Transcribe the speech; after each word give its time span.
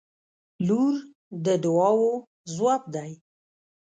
•لور 0.67 0.93
د 1.45 1.45
دعاوو 1.63 2.11
ځواب 2.55 2.81
دی. 2.95 3.11